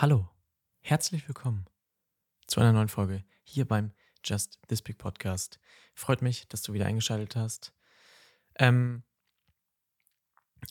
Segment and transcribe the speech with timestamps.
[0.00, 0.30] Hallo,
[0.80, 1.66] herzlich willkommen
[2.46, 3.92] zu einer neuen Folge hier beim
[4.24, 5.60] Just This Big Podcast.
[5.94, 7.74] Freut mich, dass du wieder eingeschaltet hast.
[8.54, 9.02] Ähm,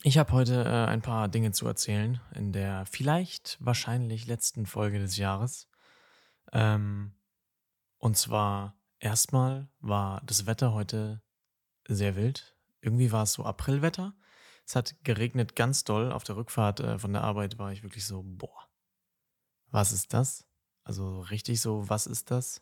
[0.03, 4.99] ich habe heute äh, ein paar Dinge zu erzählen in der vielleicht wahrscheinlich letzten Folge
[4.99, 5.67] des Jahres.
[6.51, 7.13] Ähm,
[7.97, 11.21] und zwar erstmal war das Wetter heute
[11.87, 12.55] sehr wild.
[12.81, 14.13] Irgendwie war es so Aprilwetter.
[14.65, 16.11] Es hat geregnet ganz doll.
[16.11, 18.69] Auf der Rückfahrt äh, von der Arbeit war ich wirklich so, boah,
[19.71, 20.45] was ist das?
[20.83, 22.61] Also richtig so, was ist das?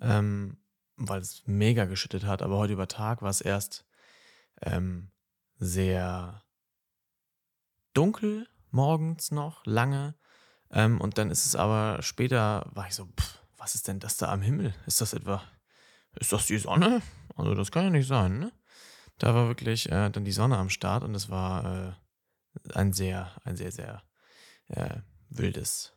[0.00, 0.58] Ähm,
[0.96, 3.84] weil es mega geschüttet hat, aber heute über Tag war es erst
[4.62, 5.10] ähm,
[5.58, 6.42] sehr
[7.94, 10.14] dunkel, morgens noch, lange.
[10.70, 14.16] Ähm, und dann ist es aber später, war ich so, pff, was ist denn das
[14.16, 14.74] da am Himmel?
[14.86, 15.42] Ist das etwa,
[16.18, 17.02] ist das die Sonne?
[17.34, 18.52] Also das kann ja nicht sein, ne?
[19.18, 23.32] Da war wirklich äh, dann die Sonne am Start und es war äh, ein sehr,
[23.44, 24.02] ein sehr, sehr
[24.68, 25.96] äh, wildes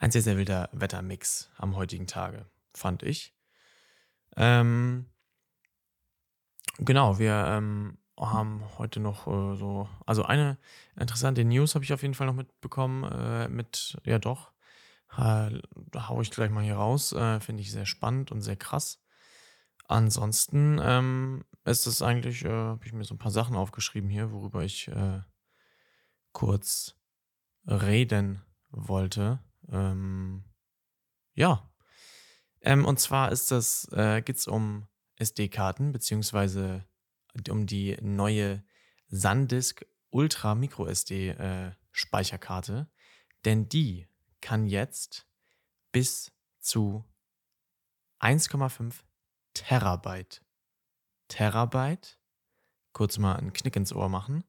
[0.00, 3.36] ein sehr, sehr wilder Wettermix am heutigen Tage, fand ich.
[4.36, 5.10] Ähm,
[6.78, 10.58] genau, wir ähm, haben heute noch äh, so, also eine
[10.98, 14.52] interessante News habe ich auf jeden Fall noch mitbekommen, äh, mit, ja doch,
[15.16, 15.50] äh,
[15.90, 19.02] da haue ich gleich mal hier raus, äh, finde ich sehr spannend und sehr krass.
[19.88, 24.30] Ansonsten ähm, ist es eigentlich, äh, habe ich mir so ein paar Sachen aufgeschrieben hier,
[24.30, 25.20] worüber ich äh,
[26.32, 26.94] kurz
[27.66, 29.40] reden wollte.
[29.68, 30.44] Ähm,
[31.34, 31.68] ja.
[32.60, 36.84] Ähm, und zwar ist das, äh, geht es um SD-Karten, beziehungsweise
[37.48, 38.64] um die neue
[39.08, 42.90] SanDisk Ultra Micro SD äh, Speicherkarte.
[43.44, 44.06] Denn die
[44.40, 45.26] kann jetzt
[45.92, 47.04] bis zu
[48.20, 48.94] 1,5
[49.54, 50.42] Terabyte.
[51.28, 52.18] Terabyte,
[52.92, 54.44] kurz mal einen Knick ins Ohr machen.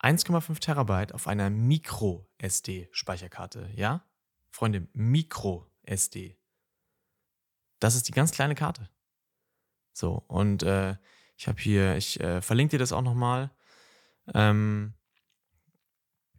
[0.00, 4.04] 1,5 Terabyte auf einer Micro SD Speicherkarte, ja?
[4.50, 6.38] Freunde, Micro SD.
[7.80, 8.88] Das ist die ganz kleine Karte.
[9.92, 10.96] So, und äh,
[11.44, 13.50] ich habe hier, ich äh, verlinke dir das auch nochmal.
[14.32, 14.94] Ähm,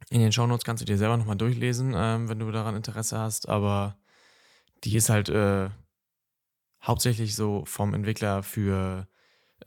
[0.09, 3.47] in den Shownotes kannst du dir selber nochmal durchlesen, ähm, wenn du daran Interesse hast.
[3.47, 3.99] Aber
[4.83, 5.69] die ist halt äh,
[6.81, 9.07] hauptsächlich so vom Entwickler für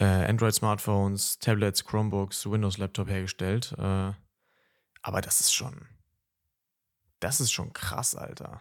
[0.00, 3.76] äh, Android-Smartphones, Tablets, Chromebooks, Windows-Laptop hergestellt.
[3.78, 4.12] Äh,
[5.02, 5.86] aber das ist schon,
[7.20, 8.60] das ist schon krass, Alter.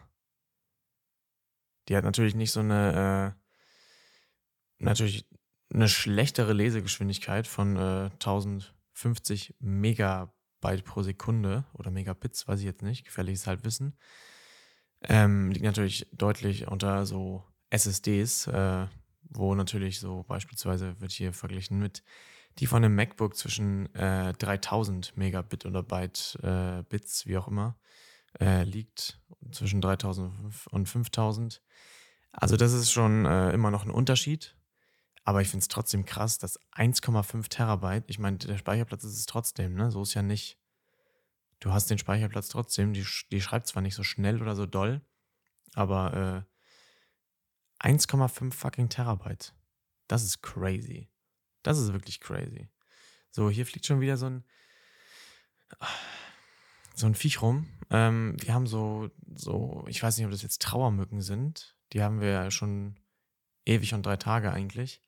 [1.87, 5.27] Die hat natürlich nicht so eine, äh, natürlich
[5.73, 13.05] eine schlechtere Lesegeschwindigkeit von äh, 1050 Megabyte pro Sekunde oder Megabits, weiß ich jetzt nicht,
[13.05, 13.97] gefährliches Halbwissen.
[15.01, 18.87] Ähm, liegt natürlich deutlich unter so SSDs, äh,
[19.21, 22.03] wo natürlich so beispielsweise wird hier verglichen mit
[22.59, 27.77] die von einem MacBook zwischen äh, 3000 Megabit oder Byte äh, Bits, wie auch immer
[28.39, 29.19] äh, liegt
[29.51, 30.31] zwischen 3000
[30.71, 31.61] und 5000.
[32.31, 34.55] Also das ist schon äh, immer noch ein Unterschied.
[35.27, 39.25] Aber ich finde es trotzdem krass, dass 1,5 Terabyte, ich meine, der Speicherplatz ist es
[39.25, 39.91] trotzdem, ne?
[39.91, 40.57] So ist ja nicht.
[41.59, 45.01] Du hast den Speicherplatz trotzdem, die, die schreibt zwar nicht so schnell oder so doll,
[45.73, 46.45] aber
[47.83, 49.53] äh, 1,5 fucking Terabyte.
[50.07, 51.09] Das ist crazy.
[51.61, 52.69] Das ist wirklich crazy.
[53.29, 54.45] So, hier fliegt schon wieder so ein
[56.95, 57.67] so ein Viech rum.
[57.89, 61.75] Ähm, wir haben so, so, ich weiß nicht, ob das jetzt Trauermücken sind.
[61.91, 62.95] Die haben wir ja schon
[63.65, 65.01] ewig und drei Tage eigentlich.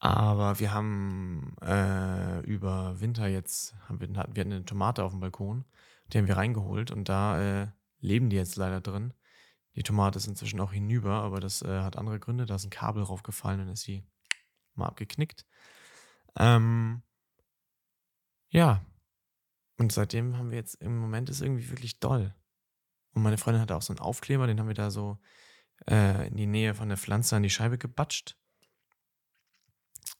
[0.00, 5.20] Aber wir haben äh, über Winter jetzt, haben wir, wir hatten eine Tomate auf dem
[5.20, 5.66] Balkon,
[6.08, 7.68] die haben wir reingeholt und da äh,
[8.00, 9.12] leben die jetzt leider drin.
[9.76, 12.46] Die Tomate ist inzwischen auch hinüber, aber das äh, hat andere Gründe.
[12.46, 14.02] Da ist ein Kabel draufgefallen und ist sie
[14.74, 15.46] mal abgeknickt.
[16.36, 17.02] Ähm,
[18.48, 18.84] ja,
[19.76, 22.34] und seitdem haben wir jetzt, im Moment ist irgendwie wirklich doll.
[23.12, 25.18] Und meine Freundin hatte auch so einen Aufkleber, den haben wir da so
[25.88, 28.39] äh, in die Nähe von der Pflanze an die Scheibe gebatscht.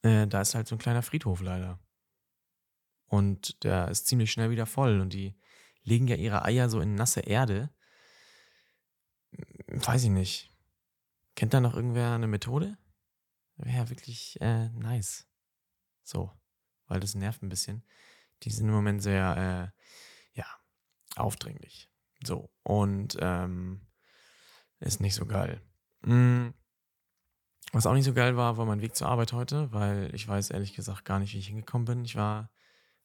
[0.03, 1.79] Äh, da ist halt so ein kleiner Friedhof leider.
[3.07, 5.01] Und der ist ziemlich schnell wieder voll.
[5.01, 5.37] Und die
[5.83, 7.71] legen ja ihre Eier so in nasse Erde.
[9.67, 10.51] Weiß ich nicht.
[11.35, 12.79] Kennt da noch irgendwer eine Methode?
[13.57, 15.29] Wäre ja wirklich äh, nice.
[16.03, 16.31] So.
[16.87, 17.85] Weil das nervt ein bisschen.
[18.43, 19.73] Die sind im Moment sehr,
[20.35, 20.47] äh, ja,
[21.17, 21.91] aufdringlich.
[22.25, 22.51] So.
[22.63, 23.87] Und ähm,
[24.81, 25.61] ist nicht so geil.
[26.03, 26.55] Mhm.
[27.73, 30.51] Was auch nicht so geil war, war mein Weg zur Arbeit heute, weil ich weiß
[30.51, 32.05] ehrlich gesagt gar nicht, wie ich hingekommen bin.
[32.05, 32.51] Ich war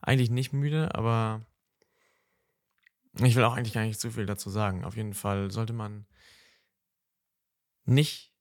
[0.01, 1.45] eigentlich nicht müde, aber
[3.19, 4.83] ich will auch eigentlich gar nicht zu viel dazu sagen.
[4.83, 6.07] Auf jeden Fall sollte man
[7.85, 8.33] nicht,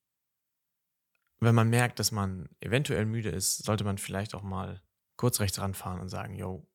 [1.40, 4.82] wenn man merkt, dass man eventuell müde ist, sollte man vielleicht auch mal
[5.16, 6.66] kurz rechts ranfahren und sagen, yo,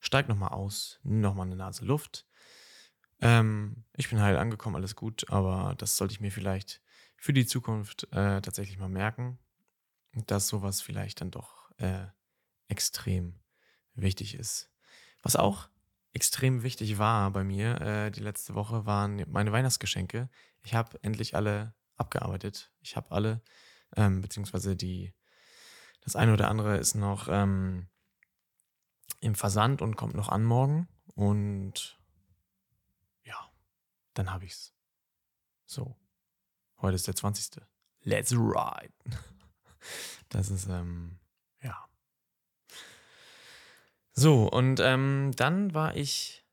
[0.00, 2.26] steig nochmal aus, nimm nochmal eine Nase Luft.
[3.20, 6.80] Ähm, ich bin heil angekommen, alles gut, aber das sollte ich mir vielleicht
[7.16, 9.38] für die Zukunft äh, tatsächlich mal merken,
[10.12, 12.06] dass sowas vielleicht dann doch äh,
[12.68, 13.40] extrem
[13.94, 14.70] wichtig ist.
[15.22, 15.68] Was auch
[16.12, 20.30] extrem wichtig war bei mir äh, die letzte Woche, waren meine Weihnachtsgeschenke.
[20.62, 22.72] Ich habe endlich alle abgearbeitet.
[22.80, 23.42] Ich habe alle,
[23.96, 25.14] ähm, beziehungsweise die,
[26.00, 27.88] das eine oder andere ist noch ähm,
[29.20, 30.88] im Versand und kommt noch an morgen.
[31.14, 31.98] Und
[33.24, 33.50] ja,
[34.14, 34.74] dann habe ich's.
[35.66, 35.96] So.
[36.80, 37.62] Heute ist der 20.
[38.02, 38.92] Let's ride.
[40.30, 41.20] Das ist, ähm,
[41.62, 41.86] ja.
[44.12, 46.44] So, und ähm, dann war ich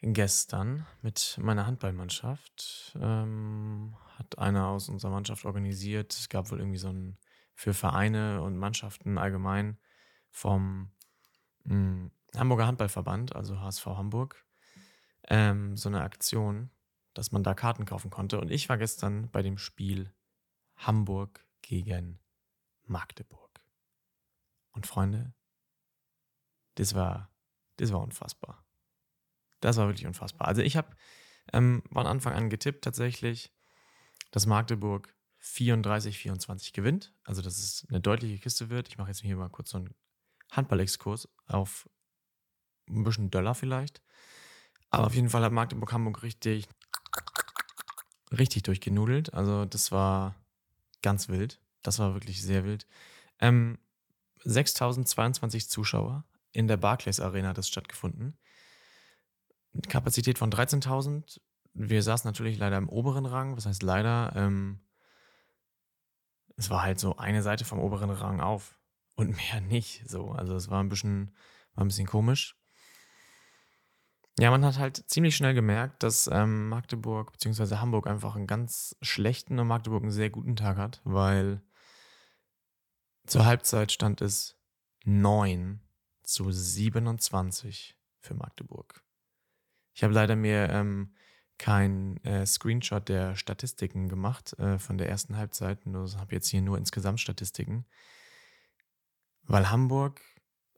[0.00, 2.96] gestern mit meiner Handballmannschaft.
[2.98, 6.14] Ähm, hat einer aus unserer Mannschaft organisiert.
[6.14, 7.18] Es gab wohl irgendwie so ein
[7.54, 9.78] für Vereine und Mannschaften allgemein
[10.30, 10.92] vom
[11.64, 14.44] mh, hm, Hamburger Handballverband, also HSV Hamburg,
[15.28, 16.70] ähm, so eine Aktion,
[17.18, 18.40] dass man da Karten kaufen konnte.
[18.40, 20.14] Und ich war gestern bei dem Spiel
[20.76, 22.20] Hamburg gegen
[22.84, 23.60] Magdeburg.
[24.70, 25.34] Und Freunde,
[26.76, 27.32] das war,
[27.78, 28.64] das war unfassbar.
[29.58, 30.46] Das war wirklich unfassbar.
[30.46, 30.94] Also ich habe
[31.52, 33.52] ähm, von Anfang an getippt tatsächlich,
[34.30, 37.16] dass Magdeburg 34, 24 gewinnt.
[37.24, 38.86] Also dass es eine deutliche Kiste wird.
[38.86, 39.92] Ich mache jetzt hier mal kurz so einen
[40.52, 41.90] Handball-Exkurs auf
[42.88, 44.02] ein bisschen Döller vielleicht.
[44.90, 46.68] Aber auf jeden Fall hat Magdeburg Hamburg richtig,
[48.36, 49.34] richtig durchgenudelt.
[49.34, 50.34] Also das war
[51.02, 51.60] ganz wild.
[51.82, 52.86] Das war wirklich sehr wild.
[53.40, 53.78] Ähm,
[54.44, 58.36] 6022 Zuschauer in der Barclays Arena hat es stattgefunden.
[59.88, 61.40] Kapazität von 13.000.
[61.74, 63.56] Wir saßen natürlich leider im oberen Rang.
[63.56, 64.32] Was heißt leider?
[64.34, 64.80] Ähm,
[66.56, 68.78] es war halt so eine Seite vom oberen Rang auf
[69.14, 70.08] und mehr nicht.
[70.08, 71.32] So, also es war ein bisschen,
[71.74, 72.56] war ein bisschen komisch.
[74.38, 77.76] Ja, man hat halt ziemlich schnell gemerkt, dass ähm, Magdeburg bzw.
[77.76, 81.60] Hamburg einfach einen ganz schlechten und Magdeburg einen sehr guten Tag hat, weil
[83.26, 84.56] zur Halbzeit stand es
[85.04, 85.80] 9
[86.22, 89.02] zu 27 für Magdeburg.
[89.92, 91.14] Ich habe leider mir ähm,
[91.58, 96.62] kein äh, Screenshot der Statistiken gemacht äh, von der ersten Halbzeit, nur habe jetzt hier
[96.62, 97.86] nur insgesamt Statistiken,
[99.42, 100.20] weil Hamburg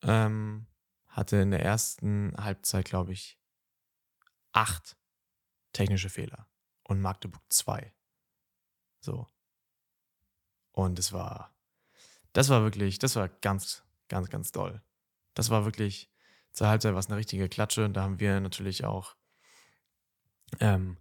[0.03, 0.67] ähm,
[1.09, 3.40] hatte in der ersten Halbzeit, glaube ich,
[4.53, 4.97] acht
[5.73, 6.49] technische Fehler
[6.85, 7.95] und Magdeburg zwei.
[9.01, 9.27] So.
[10.73, 11.55] Und es war,
[12.33, 14.83] das war wirklich, das war ganz, ganz, ganz doll.
[15.35, 16.11] Das war wirklich
[16.53, 17.85] zur Halbzeit was eine richtige Klatsche.
[17.85, 19.17] Und da haben wir natürlich auch
[20.59, 20.99] ähm,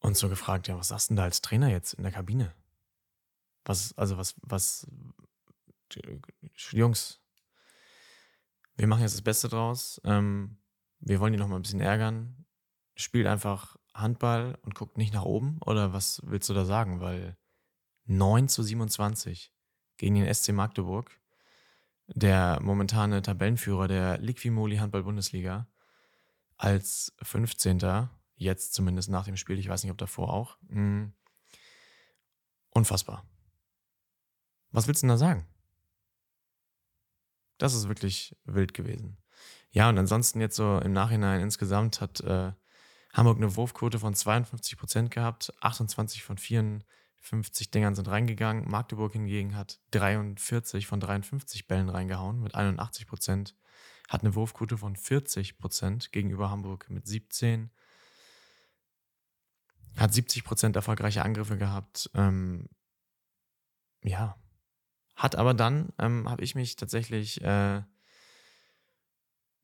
[0.00, 2.54] uns so gefragt, ja, was sagst du denn da als Trainer jetzt in der Kabine?
[3.64, 4.86] Was, also was, was,
[6.70, 7.20] Jungs,
[8.76, 10.00] wir machen jetzt das Beste draus.
[10.04, 10.58] Ähm,
[11.00, 12.46] wir wollen die noch mal ein bisschen ärgern
[13.00, 15.58] spielt einfach Handball und guckt nicht nach oben?
[15.64, 17.00] Oder was willst du da sagen?
[17.00, 17.36] Weil
[18.04, 19.52] 9 zu 27
[19.96, 21.10] gegen den SC Magdeburg,
[22.06, 25.68] der momentane Tabellenführer der Liquimoli Handball-Bundesliga,
[26.56, 28.08] als 15.
[28.36, 30.56] Jetzt zumindest nach dem Spiel, ich weiß nicht, ob davor auch.
[30.62, 31.12] Mh, hm,
[32.70, 33.24] unfassbar.
[34.70, 35.46] Was willst du denn da sagen?
[37.58, 39.18] Das ist wirklich wild gewesen.
[39.70, 42.52] Ja, und ansonsten jetzt so im Nachhinein insgesamt hat äh,
[43.12, 48.68] Hamburg eine Wurfquote von 52 Prozent gehabt, 28 von 54 Dingern sind reingegangen.
[48.68, 53.56] Magdeburg hingegen hat 43 von 53 Bällen reingehauen mit 81 Prozent,
[54.08, 57.70] hat eine Wurfquote von 40 Prozent gegenüber Hamburg mit 17,
[59.96, 62.10] hat 70 Prozent erfolgreiche Angriffe gehabt.
[62.14, 62.68] Ähm,
[64.02, 64.36] ja,
[65.16, 67.82] hat aber dann, ähm, habe ich mich tatsächlich äh,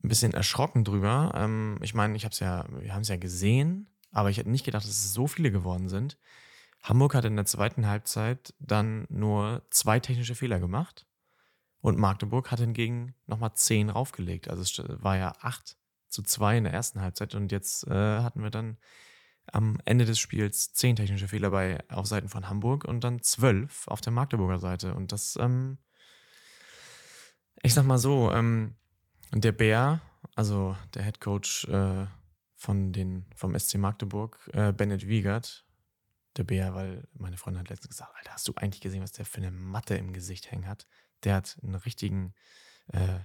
[0.03, 1.33] ein bisschen erschrocken drüber.
[1.35, 4.51] Ähm, ich meine, ich habe es ja, wir haben es ja gesehen, aber ich hätte
[4.51, 6.19] nicht gedacht, dass es so viele geworden sind.
[6.83, 11.07] Hamburg hat in der zweiten Halbzeit dann nur zwei technische Fehler gemacht
[11.81, 14.49] und Magdeburg hat hingegen nochmal zehn raufgelegt.
[14.49, 15.77] Also es war ja acht
[16.09, 18.79] zu zwei in der ersten Halbzeit und jetzt äh, hatten wir dann
[19.53, 23.87] am Ende des Spiels zehn technische Fehler bei auf Seiten von Hamburg und dann zwölf
[23.89, 24.95] auf der Magdeburger Seite.
[24.95, 25.79] Und das, ähm,
[27.63, 28.77] ich sag mal so, ähm,
[29.33, 30.01] der Bär,
[30.35, 32.07] also der Head Coach äh,
[32.55, 35.67] von den, vom SC Magdeburg, äh, Bennett Wiegert,
[36.37, 39.25] der Bär, weil meine Freundin hat letztens gesagt, Alter, hast du eigentlich gesehen, was der
[39.25, 40.87] für eine Matte im Gesicht hängen hat?
[41.25, 42.35] Der hat einen richtigen,
[42.89, 43.21] äh,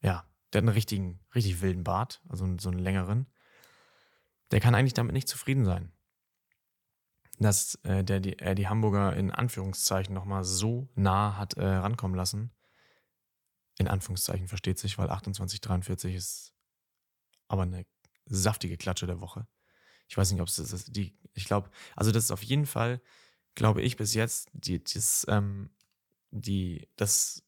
[0.00, 3.26] ja, der hat einen richtigen, richtig wilden Bart, also so einen längeren.
[4.50, 5.92] Der kann eigentlich damit nicht zufrieden sein.
[7.38, 12.16] Dass äh, der die, er die Hamburger in Anführungszeichen nochmal so nah hat äh, rankommen
[12.16, 12.50] lassen.
[13.78, 16.54] In Anführungszeichen versteht sich, weil 28,43 ist
[17.48, 17.86] aber eine
[18.24, 19.46] saftige Klatsche der Woche.
[20.08, 20.96] Ich weiß nicht, ob es das ist.
[20.96, 23.00] Die, ich glaube, also das ist auf jeden Fall,
[23.54, 25.70] glaube ich, bis jetzt die, das, ähm,
[26.30, 27.42] die, das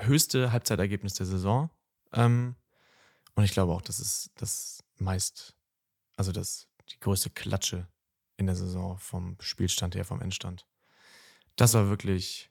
[0.00, 1.70] höchste Halbzeitergebnis der Saison.
[2.12, 2.56] Ähm,
[3.34, 5.56] und ich glaube auch, das ist das meist,
[6.16, 7.88] also das die größte Klatsche
[8.36, 10.66] in der Saison vom Spielstand her, vom Endstand.
[11.56, 12.50] Das war wirklich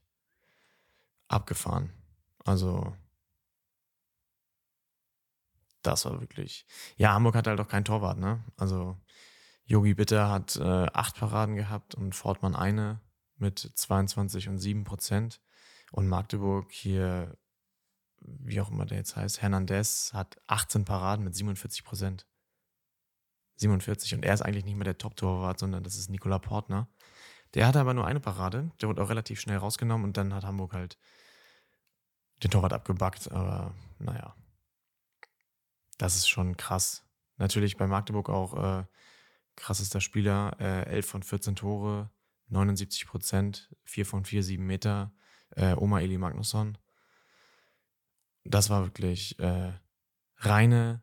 [1.27, 1.91] abgefahren.
[2.45, 2.95] Also,
[5.81, 6.65] das war wirklich.
[6.97, 8.43] Ja, Hamburg hat halt auch keinen Torwart, ne?
[8.57, 8.97] Also,
[9.65, 10.61] Yogi Bitter hat äh,
[10.93, 13.01] acht Paraden gehabt und Fortmann eine
[13.37, 15.41] mit 22 und 7 Prozent.
[15.91, 17.37] Und Magdeburg hier,
[18.19, 22.27] wie auch immer der jetzt heißt, Hernandez hat 18 Paraden mit 47 Prozent.
[23.57, 24.15] 47.
[24.15, 26.89] Und er ist eigentlich nicht mehr der Top-Torwart, sondern das ist Nikola Portner.
[27.53, 28.71] Der hatte aber nur eine Parade.
[28.81, 30.97] Der wurde auch relativ schnell rausgenommen und dann hat Hamburg halt
[32.43, 33.31] den Torwart abgebackt.
[33.31, 34.35] Aber naja,
[35.97, 37.05] das ist schon krass.
[37.37, 38.85] Natürlich bei Magdeburg auch äh,
[39.55, 40.55] krassester Spieler.
[40.59, 42.09] Äh, 11 von 14 Tore,
[42.47, 45.13] 79 Prozent, 4 von 4, 7 Meter.
[45.51, 46.77] Äh, Oma Eli Magnusson.
[48.43, 49.73] Das war wirklich äh,
[50.37, 51.01] reine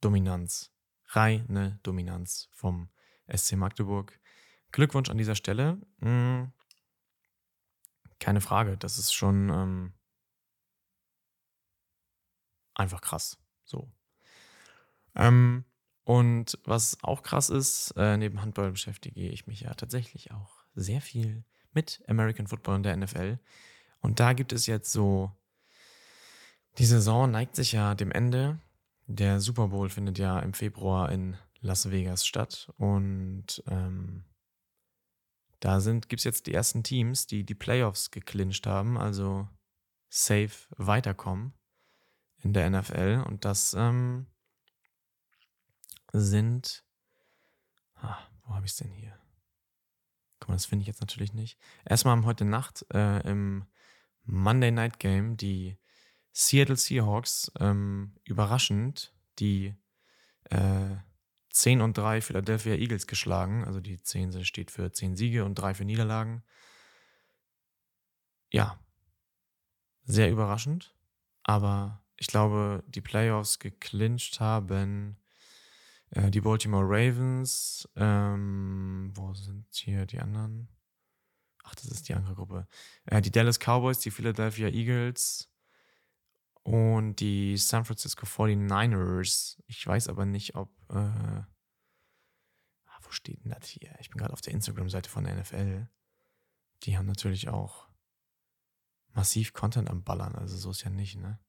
[0.00, 0.72] Dominanz.
[1.08, 2.90] Reine Dominanz vom
[3.32, 4.18] SC Magdeburg.
[4.72, 5.78] Glückwunsch an dieser Stelle.
[6.00, 6.52] Hm,
[8.20, 9.92] keine Frage, das ist schon ähm,
[12.74, 13.38] einfach krass.
[13.64, 13.90] So.
[15.14, 15.64] Ähm,
[16.04, 21.00] und was auch krass ist, äh, neben Handball beschäftige ich mich ja tatsächlich auch sehr
[21.00, 23.38] viel mit American Football und der NFL.
[24.00, 25.32] Und da gibt es jetzt so,
[26.78, 28.58] die Saison neigt sich ja dem Ende.
[29.06, 32.72] Der Super Bowl findet ja im Februar in Las Vegas statt.
[32.78, 34.24] Und ähm,
[35.60, 39.48] da gibt es jetzt die ersten Teams, die die Playoffs geclincht haben, also
[40.08, 41.52] safe weiterkommen
[42.42, 43.24] in der NFL.
[43.26, 44.26] Und das ähm,
[46.12, 46.84] sind.
[47.94, 49.18] Ah, wo habe ich es denn hier?
[50.38, 51.58] Guck mal, das finde ich jetzt natürlich nicht.
[51.84, 53.66] Erstmal haben heute Nacht äh, im
[54.22, 55.76] Monday Night Game die
[56.32, 59.74] Seattle Seahawks ähm, überraschend die
[60.44, 60.96] äh,
[61.50, 63.64] 10 und 3 Philadelphia Eagles geschlagen.
[63.64, 66.42] Also die 10 steht für 10 Siege und 3 für Niederlagen.
[68.50, 68.78] Ja,
[70.04, 70.94] sehr überraschend.
[71.42, 75.18] Aber ich glaube, die Playoffs geclincht haben
[76.10, 77.88] äh, die Baltimore Ravens.
[77.96, 80.68] Ähm, wo sind hier die anderen?
[81.64, 82.66] Ach, das ist die andere Gruppe.
[83.06, 85.50] Äh, die Dallas Cowboys, die Philadelphia Eagles
[86.68, 89.60] und die San Francisco 49ers.
[89.66, 90.70] Ich weiß aber nicht, ob.
[90.90, 91.46] Äh, ah,
[93.02, 93.94] wo steht denn das hier?
[94.00, 95.88] Ich bin gerade auf der Instagram-Seite von der NFL.
[96.84, 97.88] Die haben natürlich auch
[99.08, 101.40] massiv Content am Ballern, also so ist ja nicht, ne?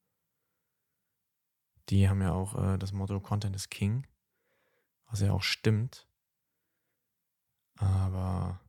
[1.90, 4.08] Die haben ja auch äh, das Motto Content is King
[5.10, 6.08] was ja auch stimmt.
[7.76, 8.60] Aber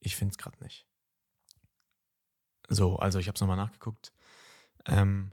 [0.00, 0.86] ich finde es gerade nicht.
[2.68, 4.12] So, also ich habe es nochmal nachgeguckt.
[4.86, 5.32] Ähm,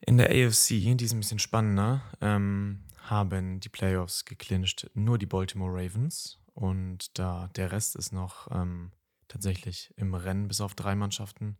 [0.00, 5.26] in der AFC, die ist ein bisschen spannender, ähm, haben die Playoffs geclincht nur die
[5.26, 8.92] Baltimore Ravens und da der Rest ist noch ähm,
[9.28, 11.58] tatsächlich im Rennen bis auf drei Mannschaften.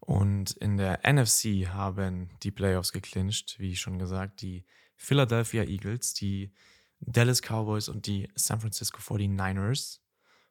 [0.00, 6.52] Und in der NFC haben die Playoffs geclincht, wie schon gesagt, die Philadelphia Eagles, die
[7.00, 10.00] Dallas Cowboys und die San Francisco 49ers.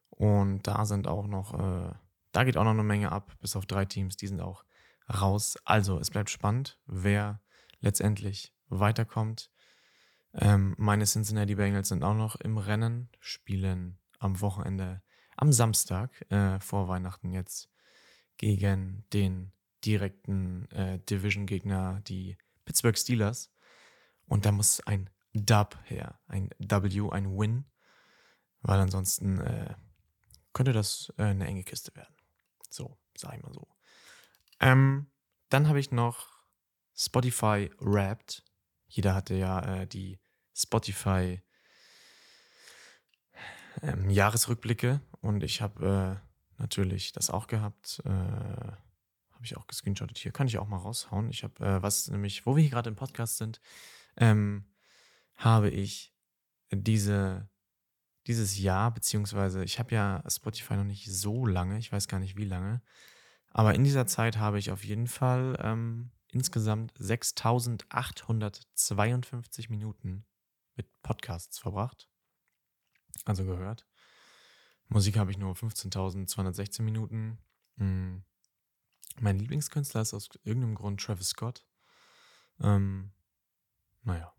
[0.10, 1.94] Und da sind auch noch, äh,
[2.32, 4.64] da geht auch noch eine Menge ab, bis auf drei Teams, die sind auch
[5.10, 5.58] raus.
[5.66, 7.42] Also es bleibt spannend, wer
[7.80, 9.52] letztendlich weiterkommt.
[10.34, 15.02] Ähm, meine Cincinnati Bengals sind auch noch im Rennen, spielen am Wochenende,
[15.36, 17.70] am Samstag äh, vor Weihnachten jetzt
[18.38, 19.52] gegen den
[19.86, 23.52] direkten äh, Division-Gegner, die Pittsburgh Steelers.
[24.28, 27.66] Und da muss ein Dub her, ein W, ein Win,
[28.62, 29.76] weil ansonsten äh,
[30.54, 32.16] könnte das äh, eine enge Kiste werden.
[32.70, 33.68] So, sag ich mal so.
[34.64, 35.12] Ähm,
[35.50, 36.42] dann habe ich noch
[36.96, 38.46] Spotify Wrapped.
[38.88, 40.20] Jeder hatte ja äh, die
[40.56, 41.42] Spotify
[43.82, 46.22] ähm, Jahresrückblicke und ich habe
[46.58, 48.02] äh, natürlich das auch gehabt.
[48.06, 50.32] Äh, habe ich auch gescreenshottet hier.
[50.32, 51.30] Kann ich auch mal raushauen.
[51.30, 53.60] Ich habe äh, was nämlich, wo wir hier gerade im Podcast sind,
[54.16, 54.72] ähm,
[55.36, 56.16] habe ich
[56.72, 57.50] diese,
[58.28, 62.38] dieses Jahr, beziehungsweise ich habe ja Spotify noch nicht so lange, ich weiß gar nicht
[62.38, 62.82] wie lange,
[63.54, 70.26] Aber in dieser Zeit habe ich auf jeden Fall ähm, insgesamt 6852 Minuten
[70.76, 72.10] mit Podcasts verbracht.
[73.26, 73.86] Also gehört.
[74.90, 77.38] Musik habe ich nur 15.216 Minuten.
[77.78, 78.24] Hm.
[79.20, 81.64] Mein Lieblingskünstler ist aus irgendeinem Grund Travis Scott.
[82.60, 83.12] Ähm,
[84.02, 84.34] naja.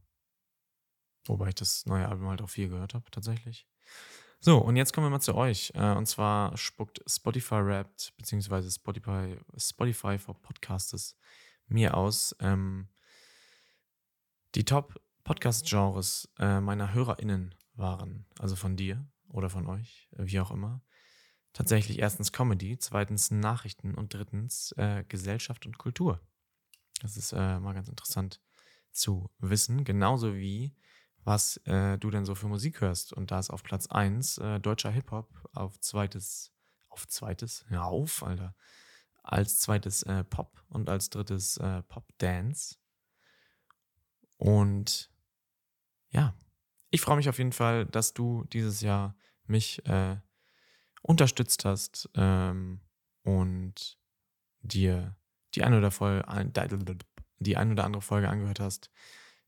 [1.26, 3.68] Wobei ich das neue Album halt auch viel gehört habe, tatsächlich.
[4.44, 5.72] So, und jetzt kommen wir mal zu euch.
[5.74, 11.16] Äh, und zwar spuckt Spotify Wrapped, beziehungsweise Spotify, Spotify for Podcasters
[11.66, 12.36] mir aus.
[12.40, 12.90] Ähm,
[14.54, 20.82] die Top-Podcast-Genres äh, meiner HörerInnen waren, also von dir oder von euch, wie auch immer,
[21.54, 26.20] tatsächlich erstens Comedy, zweitens Nachrichten und drittens äh, Gesellschaft und Kultur.
[27.00, 28.42] Das ist äh, mal ganz interessant
[28.92, 30.76] zu wissen, genauso wie
[31.24, 33.12] was äh, du denn so für Musik hörst.
[33.12, 36.52] Und da ist auf Platz 1 äh, deutscher Hip-Hop, auf zweites,
[36.88, 38.54] auf zweites, ja auf, Alter,
[39.22, 42.76] als zweites äh, Pop und als drittes äh, Pop-Dance.
[44.36, 45.10] Und
[46.10, 46.34] ja,
[46.90, 49.16] ich freue mich auf jeden Fall, dass du dieses Jahr
[49.46, 50.16] mich äh,
[51.02, 52.80] unterstützt hast ähm,
[53.22, 53.98] und
[54.60, 55.16] dir
[55.54, 56.24] die eine oder, Folge,
[57.38, 58.90] die ein oder andere Folge angehört hast.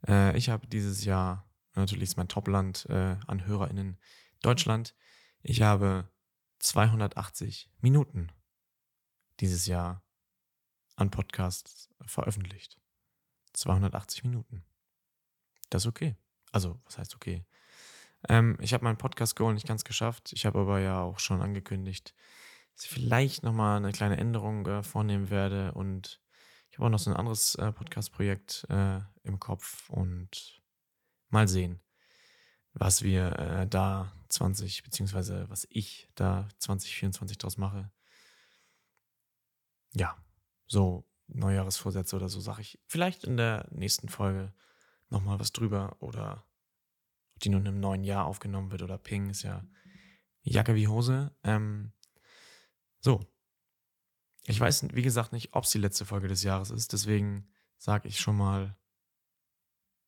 [0.06, 1.45] Äh, ich habe dieses Jahr,
[1.76, 3.98] natürlich ist mein Topland äh, an HörerInnen
[4.42, 4.94] Deutschland,
[5.42, 6.08] ich habe
[6.58, 8.32] 280 Minuten
[9.40, 10.02] dieses Jahr
[10.96, 12.78] an Podcasts veröffentlicht.
[13.52, 14.64] 280 Minuten.
[15.70, 16.16] Das ist okay.
[16.52, 17.44] Also, was heißt okay?
[18.28, 20.32] Ähm, ich habe meinen Podcast-Goal nicht ganz geschafft.
[20.32, 22.14] Ich habe aber ja auch schon angekündigt,
[22.74, 25.72] dass ich vielleicht nochmal eine kleine Änderung äh, vornehmen werde.
[25.74, 26.20] Und
[26.70, 30.62] ich habe auch noch so ein anderes äh, Podcast-Projekt äh, im Kopf und
[31.28, 31.80] mal sehen,
[32.72, 37.90] was wir äh, da 20, beziehungsweise was ich da 2024 draus mache.
[39.92, 40.16] Ja,
[40.66, 44.52] so Neujahresvorsätze oder so sage ich vielleicht in der nächsten Folge
[45.08, 46.44] nochmal was drüber oder
[47.42, 49.64] die nun im neuen Jahr aufgenommen wird oder Ping, ist ja
[50.42, 51.34] Jacke wie Hose.
[51.42, 51.92] Ähm,
[53.00, 53.20] so.
[54.48, 56.92] Ich weiß, wie gesagt, nicht, ob es die letzte Folge des Jahres ist.
[56.92, 57.48] Deswegen
[57.78, 58.76] sage ich schon mal,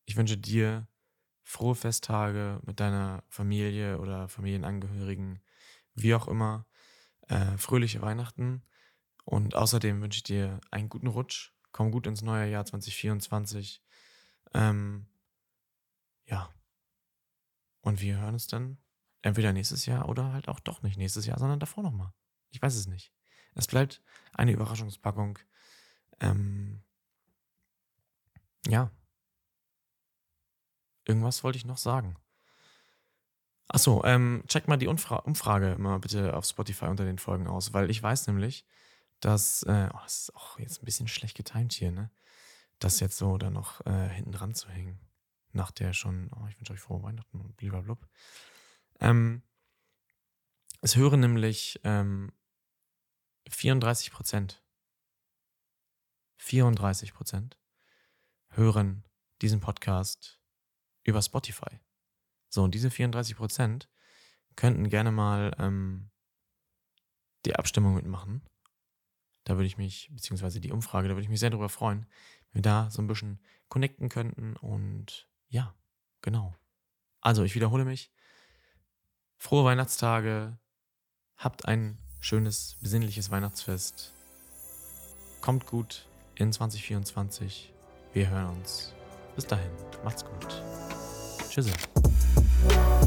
[0.05, 0.87] ich wünsche dir
[1.49, 5.41] frohe Festtage mit deiner Familie oder Familienangehörigen,
[5.95, 6.67] wie auch immer,
[7.27, 8.61] äh, fröhliche Weihnachten.
[9.25, 11.51] Und außerdem wünsche ich dir einen guten Rutsch.
[11.71, 13.83] Komm gut ins neue Jahr 2024.
[14.53, 15.07] Ähm,
[16.27, 16.53] ja,
[17.81, 18.77] und wir hören uns dann
[19.23, 22.13] entweder nächstes Jahr oder halt auch doch nicht nächstes Jahr, sondern davor nochmal.
[22.51, 23.11] Ich weiß es nicht.
[23.55, 25.39] Es bleibt eine Überraschungspackung.
[26.19, 26.83] Ähm,
[28.67, 28.91] ja.
[31.05, 32.17] Irgendwas wollte ich noch sagen.
[33.67, 37.73] Achso, ähm, check mal die Umfra Umfrage mal bitte auf Spotify unter den Folgen aus,
[37.73, 38.65] weil ich weiß nämlich,
[39.19, 42.11] dass, äh, oh, das ist auch jetzt ein bisschen schlecht getimt hier, ne?
[42.79, 44.99] Das jetzt so da noch äh, hinten dran zu hängen
[45.51, 47.97] nach der schon, oh, ich wünsche euch frohe Weihnachten und blablabla.
[48.99, 49.43] Ähm,
[50.81, 52.31] es hören nämlich ähm,
[53.49, 54.63] 34 Prozent,
[56.37, 57.57] 34 Prozent
[58.49, 59.03] hören
[59.41, 60.38] diesen Podcast
[61.09, 61.79] über Spotify.
[62.49, 63.89] So, und diese 34 Prozent
[64.55, 66.09] könnten gerne mal ähm,
[67.45, 68.41] die Abstimmung mitmachen.
[69.43, 72.05] Da würde ich mich, beziehungsweise die Umfrage, da würde ich mich sehr darüber freuen,
[72.51, 75.73] wenn wir da so ein bisschen connecten könnten und ja,
[76.21, 76.55] genau.
[77.21, 78.11] Also, ich wiederhole mich.
[79.37, 80.57] Frohe Weihnachtstage.
[81.37, 84.13] Habt ein schönes, besinnliches Weihnachtsfest.
[85.41, 87.73] Kommt gut in 2024.
[88.13, 88.93] Wir hören uns.
[89.35, 89.71] Bis dahin.
[90.03, 90.88] Macht's gut.
[91.59, 92.98] Tchauzão.